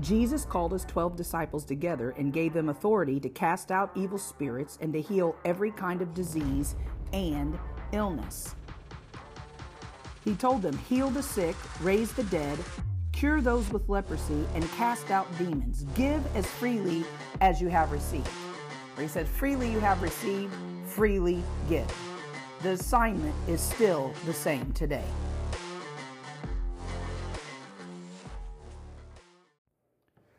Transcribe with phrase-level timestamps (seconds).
[0.00, 4.78] Jesus called his 12 disciples together and gave them authority to cast out evil spirits
[4.80, 6.76] and to heal every kind of disease
[7.12, 7.58] and
[7.92, 8.54] illness.
[10.24, 12.58] He told them, Heal the sick, raise the dead,
[13.12, 15.86] cure those with leprosy, and cast out demons.
[15.94, 17.04] Give as freely
[17.40, 18.28] as you have received.
[18.96, 20.52] Or he said, Freely you have received,
[20.84, 21.86] freely give.
[22.62, 25.04] The assignment is still the same today.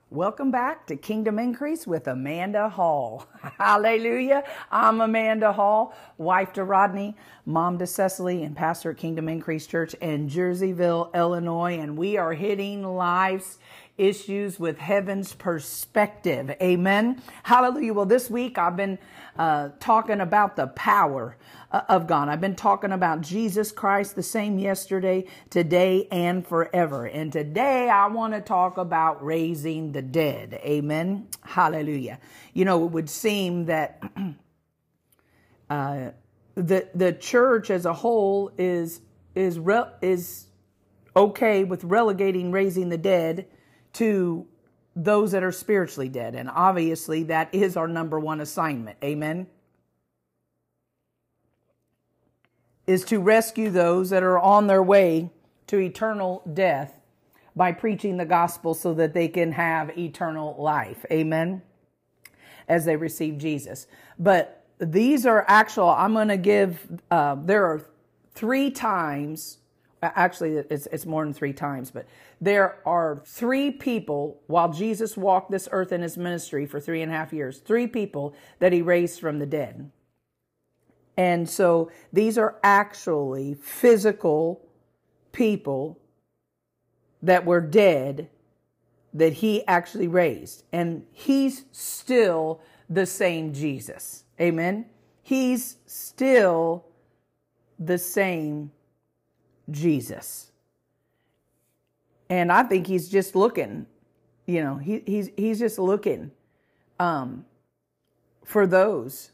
[0.09, 3.27] Welcome back to Kingdom Increase with Amanda Hall.
[3.57, 4.45] Hallelujah.
[4.71, 9.95] I'm Amanda Hall, wife to Rodney, mom to Cecily, and pastor at Kingdom Increase Church
[9.95, 11.77] in Jerseyville, Illinois.
[11.77, 13.59] And we are hitting life's
[13.97, 16.55] issues with heaven's perspective.
[16.61, 17.21] Amen.
[17.43, 17.93] Hallelujah.
[17.93, 18.99] Well, this week I've been
[19.37, 21.35] uh, talking about the power
[21.71, 22.29] of God.
[22.29, 27.05] I've been talking about Jesus Christ, the same yesterday, today, and forever.
[27.05, 30.59] And today I want to talk about raising the dead.
[30.63, 31.27] Amen.
[31.41, 32.19] Hallelujah.
[32.53, 34.01] You know, it would seem that
[35.69, 36.11] uh,
[36.55, 39.01] the the church as a whole is
[39.35, 40.47] is re- is
[41.15, 43.47] okay with relegating raising the dead
[43.93, 44.47] to
[44.95, 46.33] those that are spiritually dead.
[46.33, 48.97] And obviously, that is our number one assignment.
[49.03, 49.47] Amen.
[52.87, 55.29] Is to rescue those that are on their way
[55.67, 56.99] to eternal death
[57.55, 61.05] by preaching the gospel so that they can have eternal life.
[61.11, 61.61] Amen.
[62.67, 63.87] As they receive Jesus.
[64.17, 67.81] But these are actual, I'm going to give, uh, there are
[68.33, 69.57] three times
[70.01, 72.05] actually it's, it's more than three times but
[72.39, 77.11] there are three people while jesus walked this earth in his ministry for three and
[77.11, 79.89] a half years three people that he raised from the dead
[81.17, 84.61] and so these are actually physical
[85.31, 85.99] people
[87.23, 88.29] that were dead
[89.13, 90.63] that he actually raised.
[90.71, 94.25] And he's still the same jesus.
[94.39, 94.85] Amen?
[95.23, 96.85] He's still
[97.79, 98.71] the same
[99.69, 100.51] Jesus.
[102.29, 103.87] And I think he's just looking,
[104.45, 106.31] you know, he, he's, he's just looking
[106.99, 107.45] um,
[108.45, 109.31] for those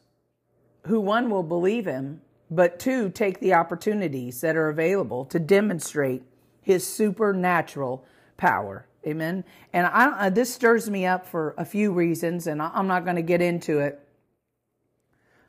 [0.86, 2.22] who, one, will believe him,
[2.52, 6.24] but two, take the opportunities that are available to demonstrate
[6.62, 8.06] his supernatural
[8.38, 8.88] power.
[9.06, 9.44] Amen.
[9.74, 13.22] And I, this stirs me up for a few reasons, and I'm not going to
[13.22, 14.00] get into it.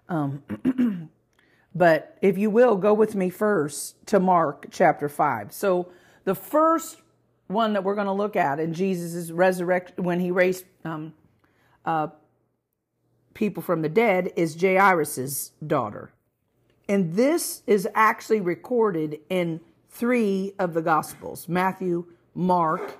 [0.08, 0.42] Um,
[1.74, 5.52] But if you will, go with me first to Mark chapter 5.
[5.52, 5.88] So
[6.24, 7.00] the first
[7.48, 11.14] one that we're going to look at in Jesus' resurrection, when he raised um,
[11.84, 12.08] uh,
[13.34, 16.12] people from the dead, is Jairus' daughter.
[16.88, 22.98] And this is actually recorded in three of the Gospels Matthew, Mark,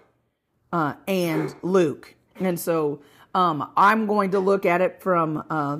[0.73, 2.15] uh, and Luke.
[2.41, 3.03] And so
[3.35, 5.79] um, I'm going to look at it from uh,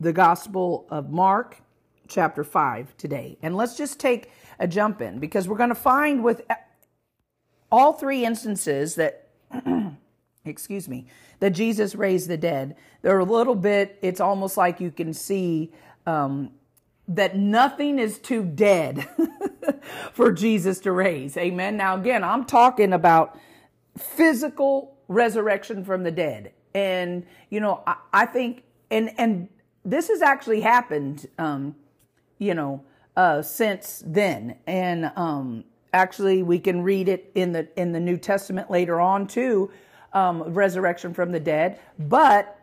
[0.00, 1.60] the Gospel of Mark,
[2.08, 3.38] chapter 5, today.
[3.42, 6.42] And let's just take a jump in because we're going to find with
[7.72, 9.28] all three instances that,
[10.44, 11.06] excuse me,
[11.40, 15.72] that Jesus raised the dead, they're a little bit, it's almost like you can see
[16.06, 16.50] um,
[17.08, 19.06] that nothing is too dead
[20.12, 21.36] for Jesus to raise.
[21.36, 21.76] Amen.
[21.76, 23.38] Now, again, I'm talking about
[23.98, 26.52] physical resurrection from the dead.
[26.74, 29.48] And, you know, I, I think, and, and
[29.84, 31.76] this has actually happened, um,
[32.38, 32.84] you know,
[33.16, 38.16] uh, since then, and um, actually we can read it in the in the New
[38.16, 39.70] Testament later on too,
[40.14, 41.78] um, resurrection from the dead.
[41.98, 42.58] But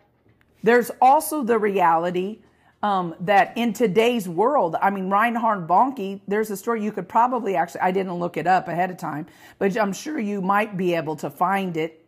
[0.64, 2.40] there's also the reality
[2.84, 7.56] um, that in today's world, I mean, Reinhard Bonnke, there's a story you could probably
[7.56, 9.28] actually, I didn't look it up ahead of time,
[9.60, 12.04] but I'm sure you might be able to find it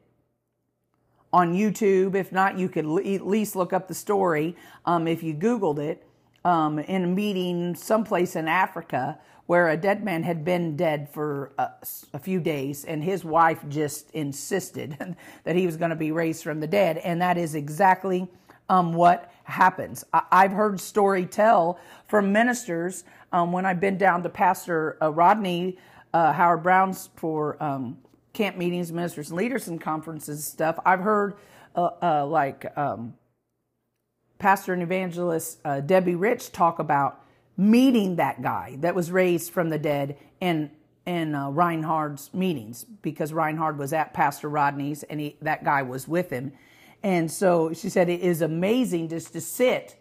[1.31, 2.15] on YouTube.
[2.15, 4.55] If not, you could at least look up the story
[4.85, 6.03] um, if you Googled it
[6.45, 11.51] um, in a meeting someplace in Africa where a dead man had been dead for
[11.57, 11.69] a,
[12.13, 16.43] a few days and his wife just insisted that he was going to be raised
[16.43, 16.97] from the dead.
[16.99, 18.27] And that is exactly
[18.69, 20.05] um, what happens.
[20.13, 25.11] I, have heard story tell from ministers um, when I've been down to Pastor uh,
[25.11, 25.77] Rodney
[26.13, 27.97] uh, Howard-Browne's for um,
[28.31, 31.35] camp meetings, ministers, and leaders and conferences stuff, I've heard
[31.75, 33.15] uh, uh, like um,
[34.43, 37.23] pastor and evangelist uh, Debbie Rich talk about
[37.55, 40.69] meeting that guy that was raised from the dead in
[41.05, 46.09] in uh, Reinhard's meetings because Reinhard was at Pastor Rodney's and he, that guy was
[46.09, 46.51] with him,
[47.03, 49.95] and so she said it is amazing just to sit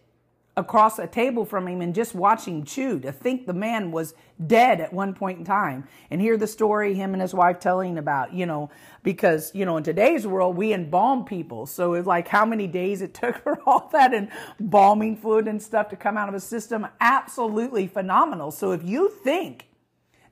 [0.56, 4.14] across a table from him and just watch him chew to think the man was
[4.46, 7.96] dead at one point in time and hear the story him and his wife telling
[7.96, 8.70] about you know
[9.02, 13.00] because you know in today's world we embalm people so it's like how many days
[13.00, 14.12] it took for all that
[14.60, 19.08] embalming fluid and stuff to come out of a system absolutely phenomenal so if you
[19.08, 19.69] think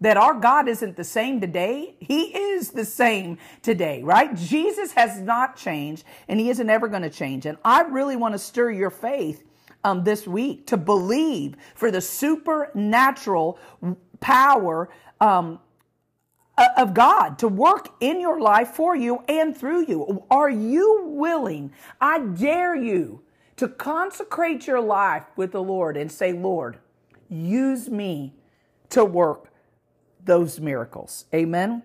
[0.02, 1.94] that our God isn't the same today.
[2.00, 4.34] He is the same today, right?
[4.34, 7.44] Jesus has not changed and he isn't ever going to change.
[7.44, 9.44] And I really want to stir your faith
[9.84, 13.58] um, this week to believe for the supernatural
[14.20, 14.90] power
[15.20, 15.60] um,
[16.76, 20.24] of God to work in your life for you and through you.
[20.30, 21.72] Are you willing?
[22.00, 23.22] I dare you
[23.56, 26.78] to consecrate your life with the Lord and say, Lord,
[27.28, 28.34] use me
[28.90, 29.50] to work
[30.24, 31.26] those miracles.
[31.34, 31.82] Amen.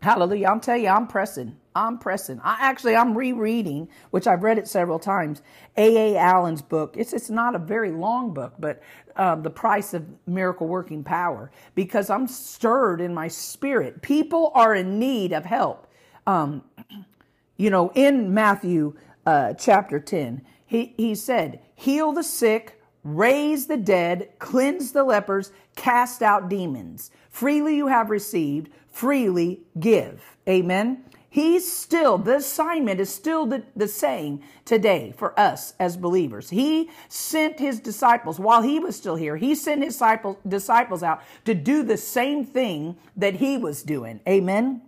[0.00, 0.48] Hallelujah.
[0.48, 1.56] I'm telling you, I'm pressing.
[1.86, 2.40] I'm pressing.
[2.44, 5.42] I actually I'm rereading, which I've read it several times.
[5.76, 6.14] A.
[6.14, 6.18] A.
[6.18, 6.96] Allen's book.
[6.96, 8.82] It's it's not a very long book, but
[9.16, 14.02] um, the price of miracle working power because I'm stirred in my spirit.
[14.02, 15.86] People are in need of help.
[16.26, 16.64] Um,
[17.56, 18.94] you know, in Matthew
[19.26, 25.52] uh, chapter ten, he he said, "Heal the sick, raise the dead, cleanse the lepers,
[25.76, 27.10] cast out demons.
[27.30, 30.36] Freely you have received." freely give.
[30.48, 31.04] Amen.
[31.30, 36.50] He's still, the assignment is still the, the same today for us as believers.
[36.50, 39.36] He sent his disciples while he was still here.
[39.36, 44.20] He sent his disciples, disciples out to do the same thing that he was doing.
[44.26, 44.82] Amen.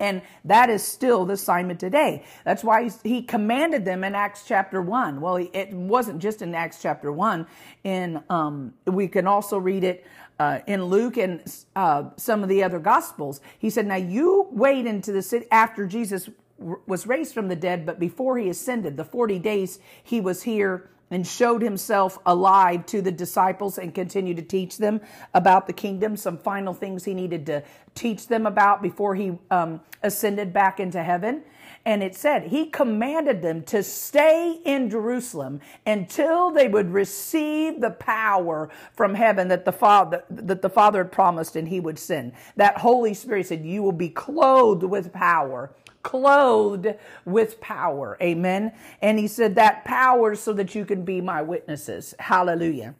[0.00, 2.24] And that is still the assignment today.
[2.44, 5.20] That's why he commanded them in Acts chapter 1.
[5.20, 7.46] Well, it wasn't just in Acts chapter 1.
[7.84, 10.04] In, um, we can also read it
[10.38, 11.42] uh, in Luke and
[11.76, 13.40] uh, some of the other Gospels.
[13.58, 16.28] He said, Now you wait into the city after Jesus
[16.58, 20.88] was raised from the dead, but before he ascended, the 40 days he was here
[21.10, 25.00] and showed himself alive to the disciples and continued to teach them
[25.32, 27.62] about the kingdom, some final things he needed to
[27.94, 31.42] teach them about before he um, ascended back into heaven.
[31.86, 37.90] And it said, He commanded them to stay in Jerusalem until they would receive the
[37.90, 42.32] power from heaven that the Father, that the Father had promised and He would send.
[42.56, 45.72] That Holy Spirit said, You will be clothed with power
[46.04, 48.16] clothed with power.
[48.22, 48.72] Amen.
[49.02, 52.14] And he said that power so that you can be my witnesses.
[52.20, 52.94] Hallelujah.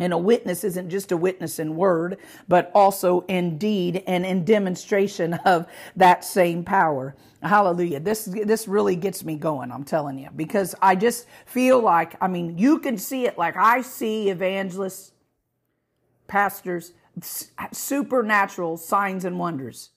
[0.00, 4.44] And a witness isn't just a witness in word, but also in deed and in
[4.44, 5.66] demonstration of
[5.96, 7.16] that same power.
[7.42, 8.00] Hallelujah.
[8.00, 12.28] This, this really gets me going, I'm telling you, because I just feel like, I
[12.28, 15.12] mean, you can see it like I see evangelists,
[16.28, 16.92] pastors,
[17.72, 19.90] supernatural signs and wonders,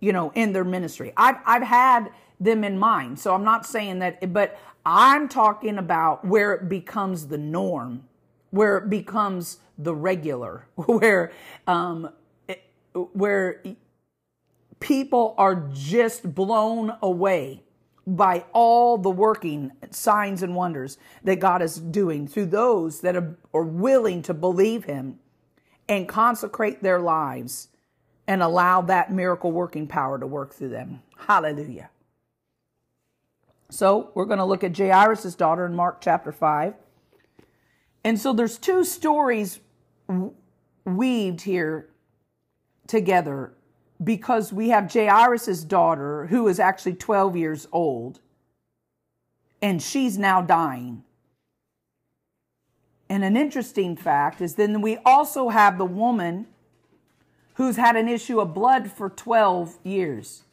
[0.00, 1.12] you know, in their ministry.
[1.16, 3.18] I've, I've had them in mind.
[3.18, 8.04] So I'm not saying that, but I'm talking about where it becomes the norm
[8.50, 11.32] where it becomes the regular, where
[11.66, 12.10] um,
[12.48, 12.62] it,
[12.92, 13.62] where
[14.80, 17.62] people are just blown away
[18.06, 23.36] by all the working signs and wonders that God is doing through those that are,
[23.54, 25.18] are willing to believe Him
[25.88, 27.68] and consecrate their lives
[28.30, 31.02] and allow that miracle working power to work through them.
[31.16, 31.90] Hallelujah.
[33.70, 36.74] So we're going to look at Jairus' daughter in Mark chapter 5.
[38.04, 39.58] And so there's two stories
[40.84, 41.88] weaved here
[42.86, 43.52] together
[44.02, 48.20] because we have Jairus' daughter who is actually 12 years old
[49.60, 51.02] and she's now dying.
[53.08, 56.46] And an interesting fact is then we also have the woman
[57.54, 60.44] who's had an issue of blood for 12 years.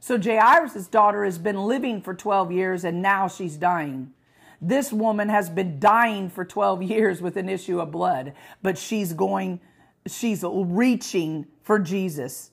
[0.00, 4.12] So Jairus' daughter has been living for 12 years and now she's dying.
[4.60, 8.32] This woman has been dying for 12 years with an issue of blood,
[8.62, 9.60] but she's going,
[10.06, 12.50] she's reaching for Jesus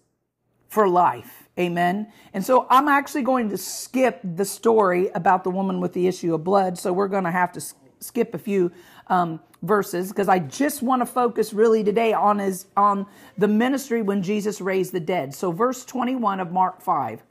[0.68, 1.50] for life.
[1.58, 2.12] Amen.
[2.34, 6.34] And so I'm actually going to skip the story about the woman with the issue
[6.34, 6.78] of blood.
[6.78, 7.62] So we're going to have to
[8.00, 8.72] skip a few
[9.08, 13.06] um, verses because I just want to focus really today on his on
[13.38, 15.34] the ministry when Jesus raised the dead.
[15.34, 17.24] So verse 21 of Mark 5.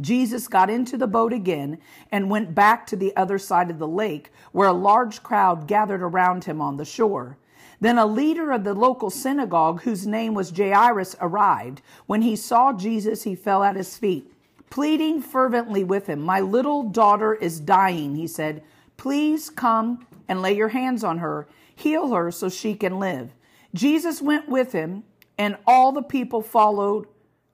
[0.00, 1.78] Jesus got into the boat again
[2.10, 6.02] and went back to the other side of the lake, where a large crowd gathered
[6.02, 7.38] around him on the shore.
[7.80, 11.80] Then a leader of the local synagogue, whose name was Jairus, arrived.
[12.06, 14.32] When he saw Jesus, he fell at his feet,
[14.68, 16.20] pleading fervently with him.
[16.20, 18.62] My little daughter is dying, he said.
[18.96, 23.30] Please come and lay your hands on her, heal her so she can live.
[23.74, 25.04] Jesus went with him,
[25.36, 27.06] and all the people followed,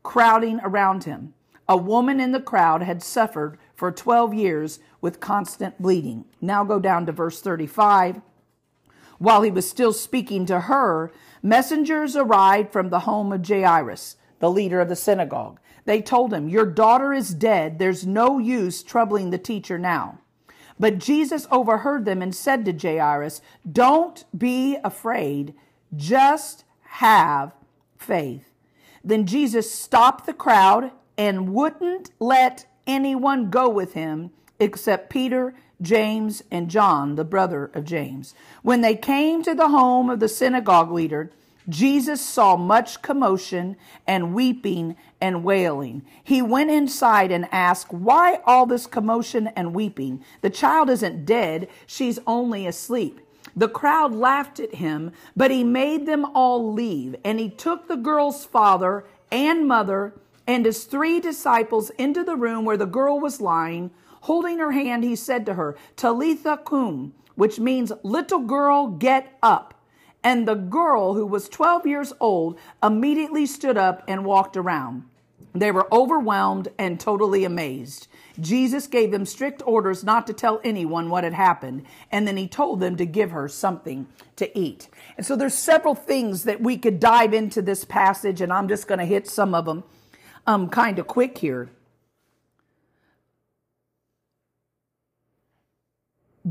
[0.02, 1.34] crowding around him.
[1.68, 6.24] A woman in the crowd had suffered for 12 years with constant bleeding.
[6.40, 8.20] Now go down to verse 35.
[9.18, 11.12] While he was still speaking to her,
[11.42, 15.60] messengers arrived from the home of Jairus, the leader of the synagogue.
[15.84, 17.78] They told him, Your daughter is dead.
[17.78, 20.19] There's no use troubling the teacher now.
[20.80, 25.52] But Jesus overheard them and said to Jairus, Don't be afraid,
[25.94, 27.52] just have
[27.98, 28.50] faith.
[29.04, 36.42] Then Jesus stopped the crowd and wouldn't let anyone go with him except Peter, James,
[36.50, 38.34] and John, the brother of James.
[38.62, 41.30] When they came to the home of the synagogue leader,
[41.70, 46.02] Jesus saw much commotion and weeping and wailing.
[46.22, 50.22] He went inside and asked, Why all this commotion and weeping?
[50.42, 53.20] The child isn't dead, she's only asleep.
[53.56, 57.16] The crowd laughed at him, but he made them all leave.
[57.24, 60.14] And he took the girl's father and mother
[60.46, 63.90] and his three disciples into the room where the girl was lying.
[64.22, 69.79] Holding her hand, he said to her, Talitha cum, which means, Little girl, get up.
[70.22, 75.04] And the girl, who was 12 years old, immediately stood up and walked around.
[75.52, 78.06] They were overwhelmed and totally amazed.
[78.38, 82.46] Jesus gave them strict orders not to tell anyone what had happened, and then he
[82.46, 84.88] told them to give her something to eat.
[85.16, 88.86] And so there's several things that we could dive into this passage, and I'm just
[88.86, 89.82] going to hit some of them
[90.46, 91.68] um, kind of quick here.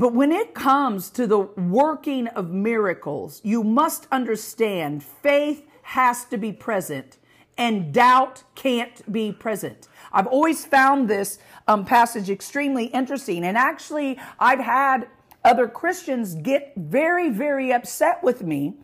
[0.00, 6.38] But when it comes to the working of miracles, you must understand faith has to
[6.38, 7.18] be present
[7.58, 9.88] and doubt can't be present.
[10.10, 11.38] I've always found this
[11.68, 13.44] um, passage extremely interesting.
[13.44, 15.06] And actually, I've had
[15.44, 18.76] other Christians get very, very upset with me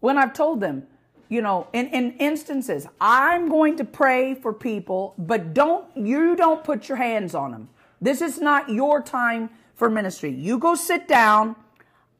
[0.00, 0.88] when I've told them,
[1.28, 6.64] you know, in, in instances, I'm going to pray for people, but don't, you don't
[6.64, 7.68] put your hands on them.
[8.00, 10.30] This is not your time for ministry.
[10.30, 11.54] You go sit down.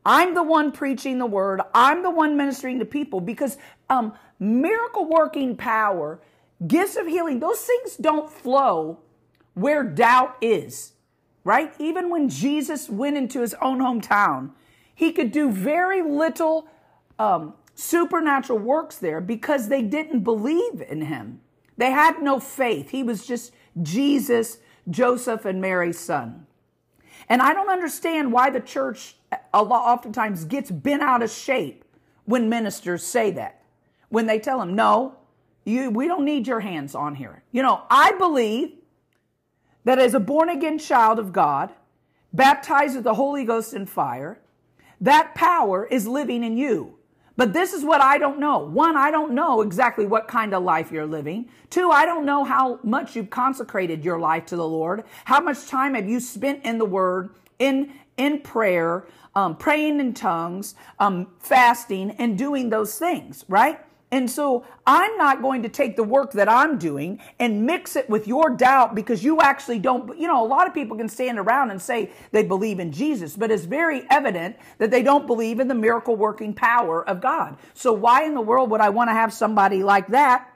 [0.04, 1.60] I'm the one preaching the word.
[1.74, 3.58] I'm the one ministering to people because
[3.90, 6.20] um, miracle working power,
[6.64, 9.00] gifts of healing, those things don't flow
[9.54, 10.92] where doubt is,
[11.42, 11.72] right?
[11.80, 14.50] Even when Jesus went into his own hometown,
[14.94, 16.68] he could do very little
[17.18, 21.40] um, supernatural works there because they didn't believe in him.
[21.76, 22.90] They had no faith.
[22.90, 24.58] He was just Jesus,
[24.88, 26.45] Joseph, and Mary's son.
[27.28, 29.16] And I don't understand why the church
[29.52, 31.84] a lot oftentimes gets bent out of shape
[32.24, 33.62] when ministers say that.
[34.08, 35.16] When they tell them, no,
[35.64, 37.42] you, we don't need your hands on here.
[37.50, 38.72] You know, I believe
[39.84, 41.72] that as a born again child of God,
[42.32, 44.38] baptized with the Holy Ghost and fire,
[45.00, 46.96] that power is living in you.
[47.36, 48.58] But this is what I don't know.
[48.58, 51.48] One, I don't know exactly what kind of life you're living.
[51.70, 55.04] Two, I don't know how much you've consecrated your life to the Lord.
[55.26, 60.14] How much time have you spent in the Word, in in prayer, um, praying in
[60.14, 63.80] tongues, um, fasting, and doing those things, right?
[64.12, 68.08] And so I'm not going to take the work that I'm doing and mix it
[68.08, 71.38] with your doubt because you actually don't, you know, a lot of people can stand
[71.38, 75.58] around and say they believe in Jesus, but it's very evident that they don't believe
[75.58, 77.56] in the miracle working power of God.
[77.74, 80.52] So why in the world would I want to have somebody like that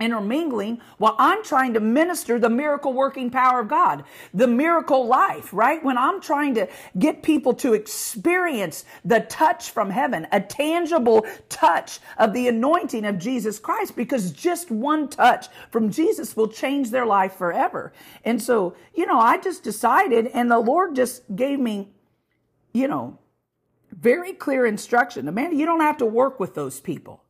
[0.00, 5.52] intermingling while I'm trying to minister the miracle working power of God, the miracle life,
[5.52, 5.82] right?
[5.82, 11.98] When I'm trying to get people to experience the touch from heaven, a tangible touch
[12.16, 17.06] of the anointing of Jesus Christ, because just one touch from Jesus will change their
[17.06, 17.92] life forever.
[18.24, 21.88] And so, you know, I just decided and the Lord just gave me,
[22.72, 23.18] you know,
[23.90, 25.26] very clear instruction.
[25.26, 27.24] Amanda, you don't have to work with those people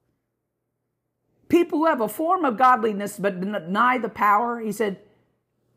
[1.48, 4.98] people who have a form of godliness but deny the power, he said,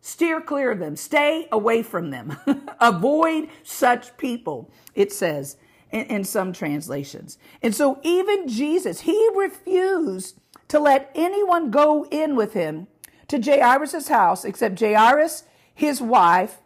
[0.02, 2.38] steer clear of them, stay away from them,
[2.80, 5.58] avoid such people, it says
[5.92, 7.38] in, in, some translations.
[7.62, 12.88] And so even Jesus, he refused to let anyone go in with him
[13.28, 16.60] to Jairus' house except Jairus, his wife.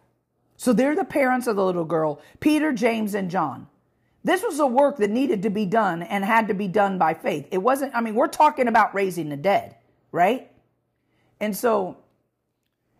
[0.56, 3.68] So they're the parents of the little girl, Peter, James, and John.
[4.26, 7.14] This was a work that needed to be done and had to be done by
[7.14, 7.46] faith.
[7.52, 9.76] It wasn't, I mean, we're talking about raising the dead,
[10.10, 10.50] right?
[11.38, 11.98] And so,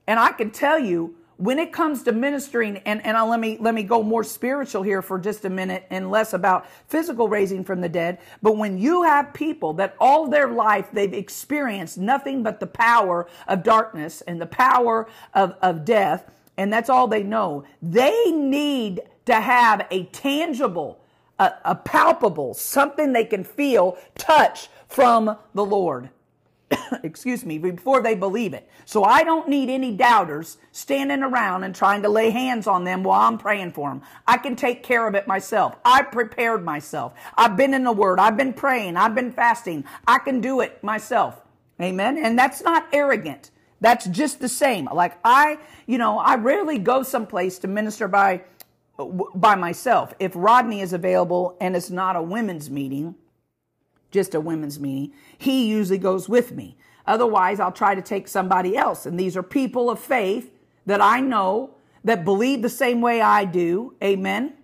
[0.06, 3.58] and I can tell you, when it comes to ministering, and, and I'll, let me
[3.60, 7.64] let me go more spiritual here for just a minute and less about physical raising
[7.64, 8.18] from the dead.
[8.40, 13.26] But when you have people that all their life they've experienced nothing but the power
[13.48, 19.00] of darkness and the power of, of death, and that's all they know, they need
[19.24, 21.00] to have a tangible
[21.38, 26.10] a, a palpable, something they can feel, touch from the Lord.
[27.02, 28.68] excuse me, before they believe it.
[28.84, 33.02] So I don't need any doubters standing around and trying to lay hands on them
[33.02, 34.02] while I'm praying for them.
[34.26, 35.76] I can take care of it myself.
[35.84, 37.14] I prepared myself.
[37.36, 38.18] I've been in the Word.
[38.18, 38.96] I've been praying.
[38.96, 39.84] I've been fasting.
[40.06, 41.40] I can do it myself.
[41.80, 42.18] Amen.
[42.18, 43.50] And that's not arrogant.
[43.80, 44.88] That's just the same.
[44.92, 48.42] Like I, you know, I rarely go someplace to minister by
[49.34, 50.14] by myself.
[50.18, 53.14] If Rodney is available and it's not a women's meeting,
[54.10, 56.76] just a women's meeting, he usually goes with me.
[57.06, 59.06] Otherwise, I'll try to take somebody else.
[59.06, 60.50] And these are people of faith
[60.86, 61.70] that I know
[62.04, 63.94] that believe the same way I do.
[64.02, 64.54] Amen.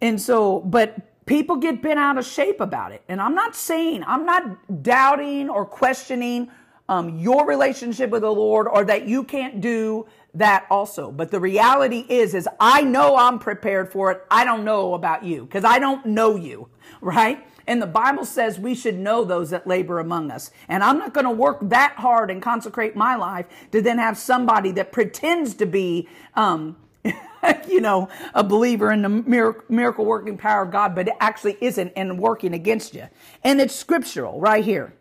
[0.00, 3.02] And so, but people get bent out of shape about it.
[3.08, 6.50] And I'm not saying, I'm not doubting or questioning
[6.88, 10.06] um, your relationship with the Lord or that you can't do
[10.38, 11.10] that also.
[11.10, 14.24] But the reality is, is I know I'm prepared for it.
[14.30, 16.68] I don't know about you because I don't know you,
[17.00, 17.44] right?
[17.66, 20.50] And the Bible says we should know those that labor among us.
[20.68, 24.16] And I'm not going to work that hard and consecrate my life to then have
[24.16, 26.76] somebody that pretends to be, um,
[27.68, 31.92] you know, a believer in the miracle working power of God, but it actually isn't
[31.96, 33.08] and working against you.
[33.42, 34.94] And it's scriptural right here.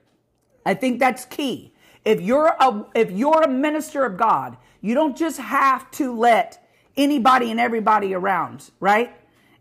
[0.65, 1.73] I think that's key.
[2.03, 6.65] If you're a, if you're a minister of God, you don't just have to let
[6.97, 9.15] anybody and everybody around, right?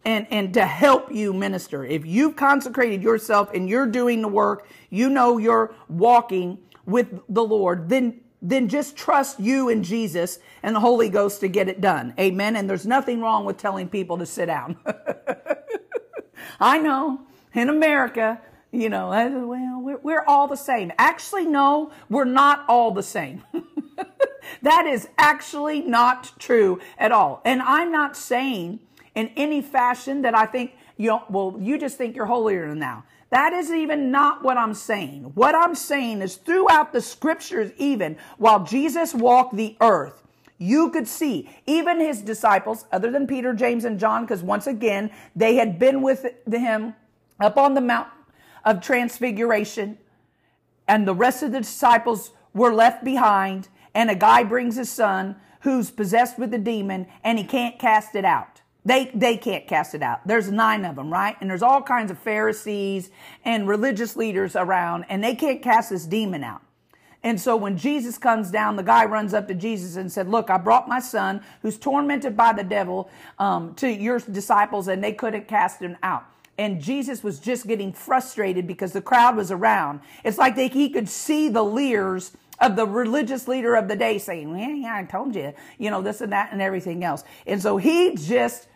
[0.04, 1.85] And, and to help you minister.
[1.85, 7.42] If you've consecrated yourself and you're doing the work, you know you're walking with the
[7.42, 11.80] Lord, then then just trust you and Jesus and the Holy Ghost to get it
[11.80, 12.12] done.
[12.21, 12.56] Amen.
[12.56, 14.76] And there's nothing wrong with telling people to sit down.
[16.61, 17.23] I know
[17.54, 20.92] in America, you know, well, we're, we're all the same.
[20.99, 23.42] Actually, no, we're not all the same.
[24.62, 27.40] that is actually not true at all.
[27.44, 28.80] And I'm not saying
[29.14, 32.78] in any fashion that I think, you know, well, you just think you're holier than
[32.78, 33.04] thou.
[33.30, 35.32] That is even not what I'm saying.
[35.34, 40.22] What I'm saying is throughout the scriptures, even while Jesus walked the earth,
[40.56, 45.10] you could see even his disciples, other than Peter, James, and John, because once again,
[45.34, 46.94] they had been with him
[47.40, 48.08] up on the Mount
[48.64, 49.98] of Transfiguration,
[50.86, 55.36] and the rest of the disciples were left behind, and a guy brings his son
[55.60, 58.61] who's possessed with a demon, and he can't cast it out.
[58.85, 60.26] They, they can't cast it out.
[60.26, 61.37] There's nine of them, right?
[61.40, 63.11] And there's all kinds of Pharisees
[63.44, 66.61] and religious leaders around, and they can't cast this demon out.
[67.22, 70.50] And so when Jesus comes down, the guy runs up to Jesus and said, Look,
[70.50, 75.14] I brought my son who's tormented by the devil um, to your disciples, and they
[75.14, 76.26] couldn't cast him out.
[76.59, 80.00] And Jesus was just getting frustrated because the crowd was around.
[80.22, 84.18] It's like they, he could see the leers of the religious leader of the day
[84.18, 87.24] saying, well, yeah, I told you, you know, this and that and everything else.
[87.46, 88.68] And so he just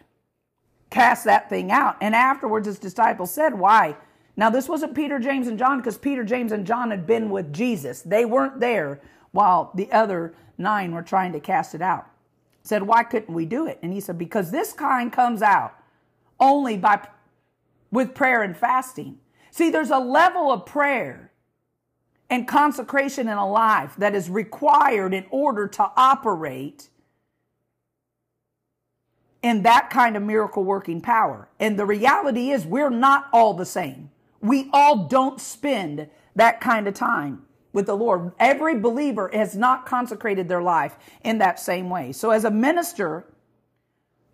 [0.91, 1.97] cast that thing out.
[2.01, 3.97] And afterwards, his disciples said, Why?
[4.37, 7.53] Now, this wasn't Peter, James, and John because Peter, James, and John had been with
[7.53, 8.03] Jesus.
[8.03, 9.01] They weren't there
[9.33, 12.07] while the other nine were trying to cast it out.
[12.63, 13.79] Said, Why couldn't we do it?
[13.83, 15.75] And he said, Because this kind comes out
[16.41, 17.09] only by
[17.91, 19.19] with prayer and fasting.
[19.51, 21.28] See, there's a level of prayer
[22.31, 26.89] and consecration in a life that is required in order to operate
[29.43, 31.49] in that kind of miracle working power.
[31.59, 34.11] And the reality is, we're not all the same.
[34.41, 38.33] We all don't spend that kind of time with the Lord.
[38.39, 42.13] Every believer has not consecrated their life in that same way.
[42.13, 43.25] So, as a minister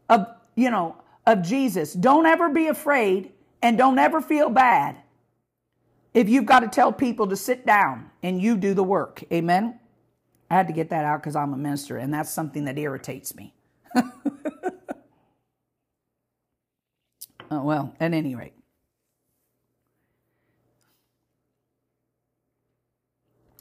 [0.09, 4.97] of, you know, of Jesus, don't ever be afraid and don't ever feel bad
[6.15, 9.25] if you've got to tell people to sit down and you do the work.
[9.33, 9.81] Amen.
[10.51, 13.35] I had to get that out because I'm a minister, and that's something that irritates
[13.35, 13.53] me.
[13.97, 14.03] Uh,
[17.51, 18.55] well, at any rate.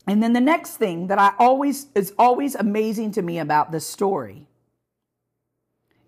[0.05, 3.87] And then the next thing that I always is always amazing to me about this
[3.87, 4.47] story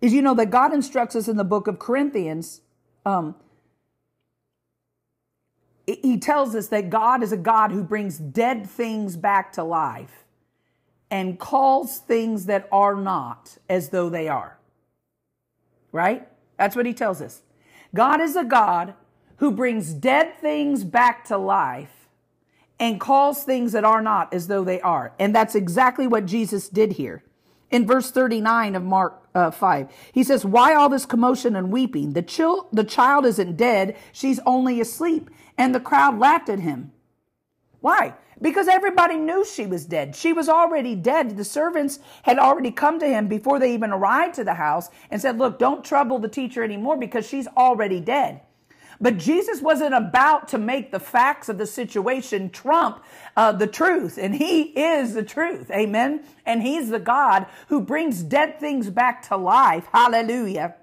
[0.02, 2.62] is you know that God instructs us in the book of Corinthians.
[3.06, 3.36] Um,
[5.88, 10.26] he tells us that God is a God who brings dead things back to life
[11.12, 14.58] and calls things that are not as though they are.
[15.92, 16.28] Right?
[16.58, 17.42] That's what he tells us.
[17.94, 18.96] God is a God
[19.38, 22.08] who brings dead things back to life
[22.80, 25.14] and calls things that are not as though they are.
[25.20, 27.24] And that's exactly what Jesus did here.
[27.72, 32.14] In verse 39 of Mark uh, 5, he says, Why all this commotion and weeping?
[32.14, 35.30] The, the child isn't dead, she's only asleep.
[35.58, 36.92] And the crowd laughed at him.
[37.80, 38.16] Why?
[38.42, 40.16] Because everybody knew she was dead.
[40.16, 41.38] She was already dead.
[41.38, 45.22] The servants had already come to him before they even arrived to the house and
[45.22, 48.42] said, Look, don't trouble the teacher anymore because she's already dead.
[49.00, 53.04] But Jesus wasn't about to make the facts of the situation trump
[53.36, 54.18] uh, the truth.
[54.18, 55.70] And He is the truth.
[55.72, 56.24] Amen.
[56.46, 59.88] And He's the God who brings dead things back to life.
[59.92, 60.76] Hallelujah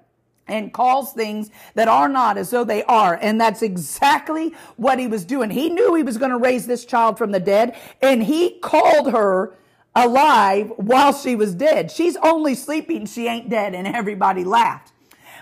[0.47, 3.17] and calls things that are not as though they are.
[3.21, 5.49] And that's exactly what he was doing.
[5.49, 9.11] He knew he was going to raise this child from the dead, and he called
[9.11, 9.57] her
[9.95, 11.91] alive while she was dead.
[11.91, 14.92] She's only sleeping, she ain't dead, and everybody laughed.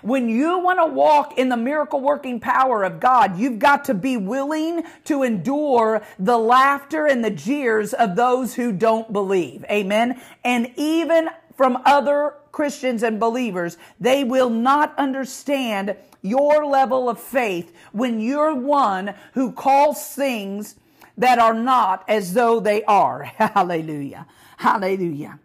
[0.01, 3.93] When you want to walk in the miracle working power of God, you've got to
[3.93, 9.63] be willing to endure the laughter and the jeers of those who don't believe.
[9.69, 10.19] Amen.
[10.43, 17.73] And even from other Christians and believers, they will not understand your level of faith
[17.91, 20.75] when you're one who calls things
[21.17, 23.23] that are not as though they are.
[23.37, 24.25] Hallelujah.
[24.57, 25.39] Hallelujah.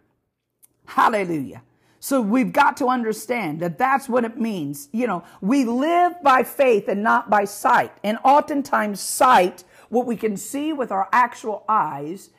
[0.85, 1.61] Hallelujah.
[1.99, 4.89] So we've got to understand that that's what it means.
[4.91, 7.91] You know, we live by faith and not by sight.
[8.03, 12.29] And oftentimes, sight, what we can see with our actual eyes,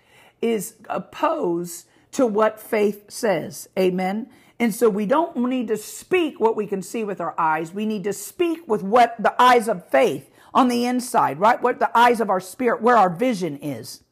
[0.40, 3.68] is opposed to what faith says.
[3.78, 4.28] Amen.
[4.60, 7.72] And so we don't need to speak what we can see with our eyes.
[7.72, 11.60] We need to speak with what the eyes of faith on the inside, right?
[11.62, 14.02] What the eyes of our spirit, where our vision is.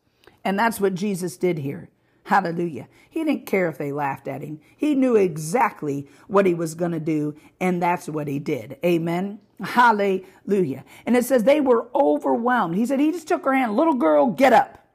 [0.44, 1.88] And that's what Jesus did here.
[2.26, 2.88] Hallelujah.
[3.08, 4.58] He didn't care if they laughed at him.
[4.76, 8.78] He knew exactly what he was going to do, and that's what he did.
[8.84, 9.38] Amen.
[9.62, 10.84] Hallelujah.
[11.06, 12.74] And it says they were overwhelmed.
[12.74, 14.88] He said, He just took her hand, little girl, get up.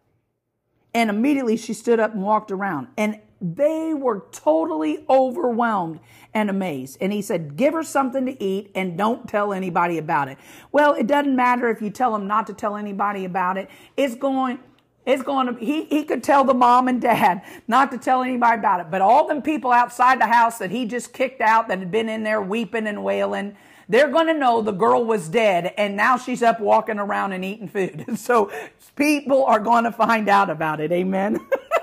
[0.94, 2.90] And immediately she stood up and walked around.
[2.98, 6.02] And they were totally overwhelmed
[6.34, 6.98] and amazed.
[7.00, 10.38] And he said, Give her something to eat and don't tell anybody about it.
[10.74, 13.70] Well, it doesn't matter if you tell them not to tell anybody about it.
[13.96, 14.60] It's going,
[15.06, 18.60] it's going to, he, he could tell the mom and dad not to tell anybody
[18.60, 18.88] about it.
[18.92, 22.10] But all them people outside the house that he just kicked out that had been
[22.10, 23.56] in there weeping and wailing,
[23.90, 27.44] they're going to know the girl was dead and now she's up walking around and
[27.44, 28.06] eating food.
[28.18, 28.52] So
[28.96, 30.92] people are going to find out about it.
[30.92, 31.40] Amen.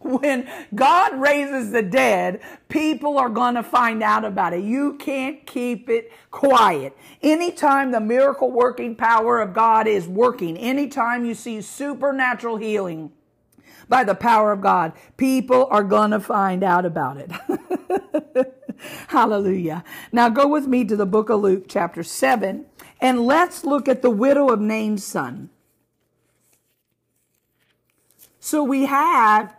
[0.00, 4.64] when God raises the dead, people are going to find out about it.
[4.64, 6.96] You can't keep it quiet.
[7.22, 13.12] Anytime the miracle working power of God is working, anytime you see supernatural healing,
[13.88, 17.30] by the power of God, people are going to find out about it.
[19.08, 19.84] Hallelujah.
[20.12, 22.66] Now go with me to the book of Luke, chapter 7,
[23.00, 25.50] and let's look at the widow of Nain's son.
[28.40, 29.55] So we have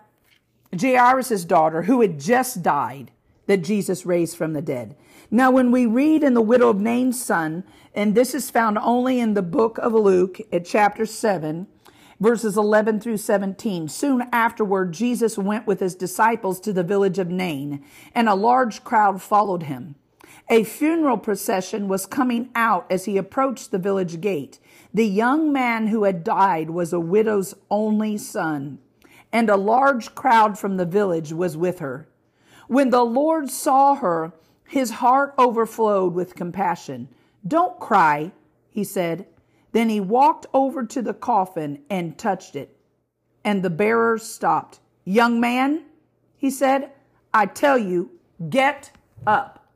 [0.79, 3.11] Jairus' daughter who had just died
[3.45, 4.95] that Jesus raised from the dead.
[5.31, 9.19] Now, when we read in the widow of Nain's son, and this is found only
[9.19, 11.67] in the book of Luke at chapter 7,
[12.19, 13.87] verses 11 through 17.
[13.87, 18.83] Soon afterward, Jesus went with his disciples to the village of Nain, and a large
[18.83, 19.95] crowd followed him.
[20.49, 24.59] A funeral procession was coming out as he approached the village gate.
[24.93, 28.79] The young man who had died was a widow's only son,
[29.37, 32.07] and a large crowd from the village was with her.
[32.67, 34.33] When the Lord saw her,
[34.67, 37.07] his heart overflowed with compassion.
[37.47, 38.31] Don't cry,
[38.71, 39.27] he said.
[39.73, 42.79] Then he walked over to the coffin and touched it.
[43.43, 44.79] And the bearer stopped.
[45.05, 45.85] Young man,
[46.35, 46.89] he said,
[47.31, 48.09] I tell you,
[48.49, 48.89] get
[49.27, 49.67] up.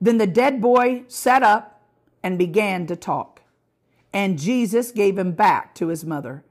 [0.00, 1.82] Then the dead boy sat up
[2.22, 3.42] and began to talk.
[4.14, 6.42] And Jesus gave him back to his mother.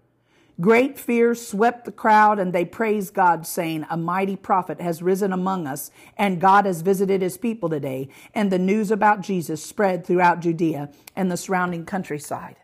[0.59, 5.31] Great fear swept the crowd, and they praised God, saying, A mighty prophet has risen
[5.31, 8.09] among us, and God has visited his people today.
[8.33, 12.55] And the news about Jesus spread throughout Judea and the surrounding countryside.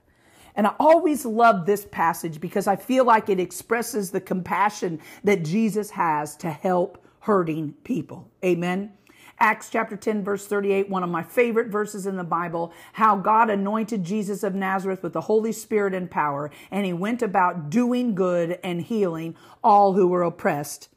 [0.56, 5.44] And I always love this passage because I feel like it expresses the compassion that
[5.44, 8.30] Jesus has to help hurting people.
[8.44, 8.94] Amen.
[9.40, 13.50] Acts chapter 10, verse 38, one of my favorite verses in the Bible, how God
[13.50, 18.16] anointed Jesus of Nazareth with the Holy Spirit and power, and he went about doing
[18.16, 20.90] good and healing all who were oppressed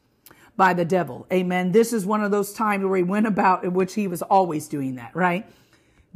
[0.55, 1.27] by the devil.
[1.31, 1.71] Amen.
[1.71, 4.67] This is one of those times where he went about in which he was always
[4.67, 5.47] doing that, right?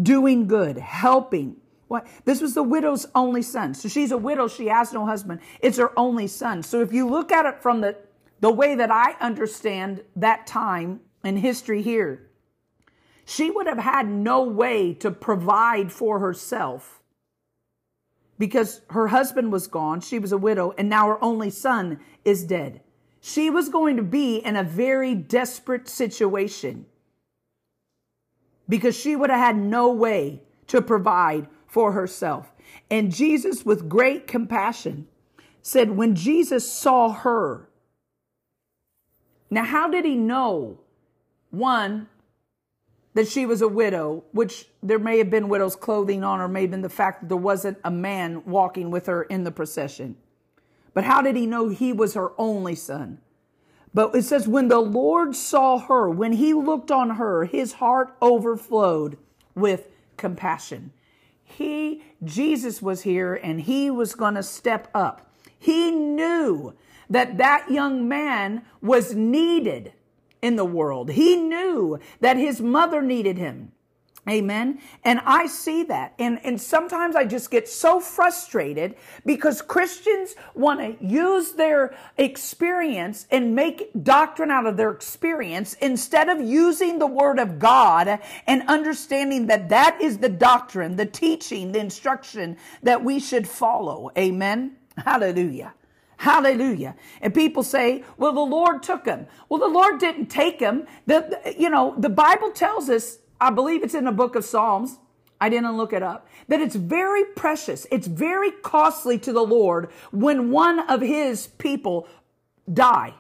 [0.02, 1.58] Doing good, helping.
[1.88, 2.08] What?
[2.26, 3.74] This was the widow's only son.
[3.74, 4.48] So she's a widow.
[4.48, 5.42] She has no husband.
[5.60, 6.64] It's her only son.
[6.64, 7.98] So if you look at it from the,
[8.40, 12.28] the way that I understand that time in history here.
[13.26, 17.02] She would have had no way to provide for herself
[18.38, 20.02] because her husband was gone.
[20.02, 22.82] She was a widow, and now her only son is dead.
[23.22, 26.88] She was going to be in a very desperate situation
[28.68, 32.52] because she would have had no way to provide for herself.
[32.90, 35.08] And Jesus, with great compassion,
[35.62, 37.70] said, When Jesus saw her,
[39.50, 40.80] now how did he know
[41.52, 42.08] one,
[43.14, 46.62] that she was a widow, which there may have been widow's clothing on, or may
[46.62, 50.16] have been the fact that there wasn't a man walking with her in the procession.
[50.94, 53.20] But how did he know he was her only son?
[53.94, 58.16] But it says, when the Lord saw her, when he looked on her, his heart
[58.22, 59.18] overflowed
[59.54, 60.94] with compassion.
[61.44, 65.34] He, Jesus was here and he was going to step up.
[65.60, 66.74] He knew
[67.10, 69.92] that that young man was needed
[70.42, 71.12] in the world.
[71.12, 73.72] He knew that his mother needed him.
[74.30, 74.80] Amen.
[75.04, 76.14] And I see that.
[76.20, 83.26] And, and sometimes I just get so frustrated because Christians want to use their experience
[83.32, 88.62] and make doctrine out of their experience instead of using the word of God and
[88.68, 94.12] understanding that that is the doctrine, the teaching, the instruction that we should follow.
[94.16, 94.78] Amen.
[94.98, 95.74] Hallelujah.
[96.22, 96.96] Hallelujah.
[97.20, 99.26] And people say, well, the Lord took him.
[99.50, 100.86] Well, the Lord didn't take him.
[101.08, 105.00] The, you know, the Bible tells us, I believe it's in the book of Psalms.
[105.40, 106.28] I didn't look it up.
[106.48, 107.88] That it's very precious.
[107.90, 112.08] It's very costly to the Lord when one of his people
[112.72, 113.16] die.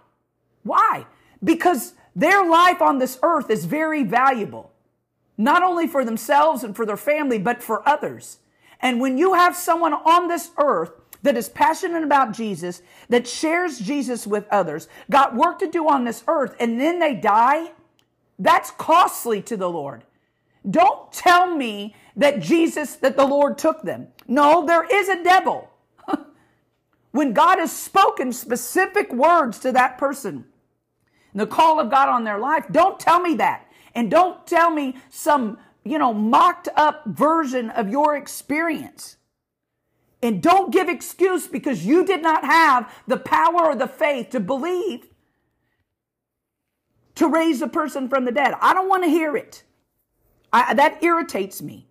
[0.62, 1.08] Why?
[1.44, 4.74] Because their life on this earth is very valuable.
[5.40, 8.38] Not only for themselves and for their family, but for others.
[8.80, 10.92] And when you have someone on this earth
[11.24, 16.04] that is passionate about Jesus, that shares Jesus with others, got work to do on
[16.04, 17.72] this earth, and then they die,
[18.40, 20.04] that's costly to the Lord.
[20.70, 24.08] Don't tell me that Jesus, that the Lord took them.
[24.28, 25.70] No, there is a devil.
[27.12, 30.46] when God has spoken specific words to that person,
[31.34, 33.68] the call of God on their life, don't tell me that.
[33.96, 39.18] And don't tell me some, you know, mocked up version of your experience.
[40.24, 44.40] And don't give excuse because you did not have the power or the faith to
[44.40, 45.08] believe
[47.16, 48.54] to raise a person from the dead.
[48.62, 49.64] I don't want to hear it.
[50.54, 51.88] I, that irritates me.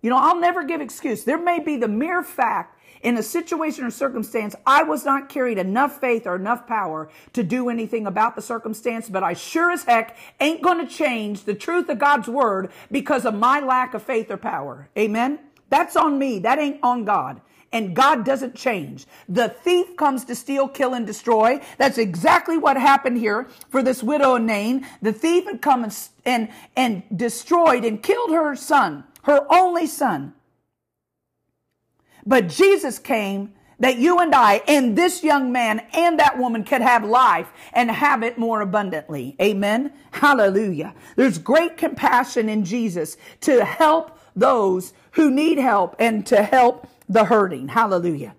[0.00, 1.24] You know, I'll never give excuse.
[1.24, 5.58] There may be the mere fact in a situation or circumstance, I was not carried
[5.58, 9.82] enough faith or enough power to do anything about the circumstance, but I sure as
[9.82, 14.02] heck ain't going to change the truth of God's word because of my lack of
[14.02, 14.88] faith or power.
[14.96, 15.40] Amen.
[15.68, 16.38] That's on me.
[16.38, 17.40] That ain't on God
[17.72, 19.06] and God doesn't change.
[19.28, 21.60] The thief comes to steal, kill, and destroy.
[21.78, 24.86] That's exactly what happened here for this widow in Nain.
[25.00, 30.34] The thief had come and, and, and destroyed and killed her son, her only son.
[32.24, 36.82] But Jesus came that you and I and this young man and that woman could
[36.82, 39.34] have life and have it more abundantly.
[39.42, 39.92] Amen.
[40.12, 40.94] Hallelujah.
[41.16, 47.24] There's great compassion in Jesus to help those who need help and to help the
[47.24, 47.68] hurting.
[47.68, 48.34] Hallelujah.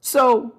[0.00, 0.54] So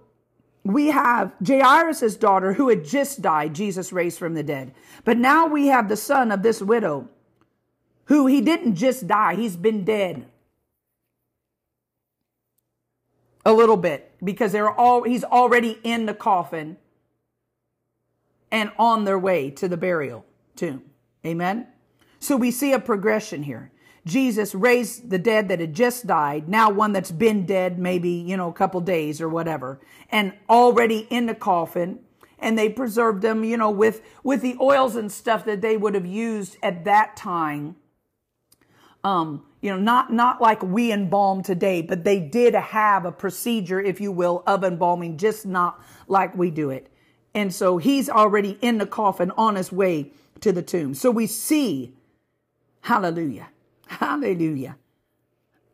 [0.63, 4.73] we have Jairus' daughter who had just died, Jesus raised from the dead.
[5.03, 7.09] But now we have the son of this widow
[8.05, 10.25] who he didn't just die, he's been dead.
[13.45, 16.77] A little bit because they're all he's already in the coffin
[18.51, 20.83] and on their way to the burial tomb.
[21.23, 21.67] Amen.
[22.19, 23.71] So we see a progression here.
[24.05, 28.37] Jesus raised the dead that had just died, now one that's been dead maybe, you
[28.37, 29.79] know, a couple days or whatever,
[30.11, 31.99] and already in the coffin.
[32.37, 35.95] And they preserved them, you know, with, with the oils and stuff that they would
[35.95, 37.77] have used at that time.
[39.03, 43.81] Um, you know, not, not like we embalm today, but they did have a procedure,
[43.81, 46.91] if you will, of embalming, just not like we do it.
[47.33, 50.93] And so he's already in the coffin on his way to the tomb.
[50.93, 51.95] So we see,
[52.81, 53.47] hallelujah,
[53.87, 54.77] Hallelujah.